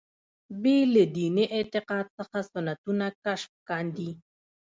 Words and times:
بې 0.61 0.77
له 0.93 1.03
دیني 1.15 1.45
اعتقاد 1.57 2.05
څخه 2.17 2.37
سنتونه 2.51 3.05
کشف 3.23 3.51
کاندي. 3.69 4.11